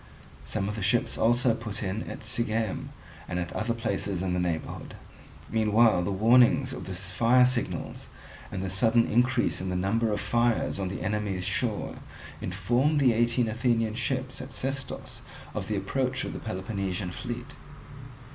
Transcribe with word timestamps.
Some 0.45 0.67
of 0.67 0.73
the 0.73 0.81
ships 0.81 1.15
also 1.15 1.53
put 1.53 1.83
in 1.83 2.09
at 2.09 2.21
Sigeum 2.23 2.89
and 3.27 3.37
at 3.37 3.51
other 3.53 3.75
places 3.75 4.23
in 4.23 4.33
the 4.33 4.39
neighbourhood. 4.39 4.95
Meanwhile 5.47 6.01
the 6.01 6.11
warnings 6.11 6.73
of 6.73 6.85
the 6.85 6.95
fire 6.95 7.45
signals 7.45 8.07
and 8.51 8.63
the 8.63 8.69
sudden 8.71 9.05
increase 9.05 9.61
in 9.61 9.69
the 9.69 9.75
number 9.75 10.11
of 10.11 10.19
fires 10.19 10.79
on 10.79 10.87
the 10.87 11.03
enemy's 11.03 11.43
shore 11.45 11.97
informed 12.41 12.99
the 12.99 13.13
eighteen 13.13 13.47
Athenian 13.47 13.93
ships 13.93 14.41
at 14.41 14.53
Sestos 14.53 15.21
of 15.53 15.67
the 15.67 15.75
approach 15.75 16.23
of 16.23 16.33
the 16.33 16.39
Peloponnesian 16.39 17.11
fleet. 17.11 17.53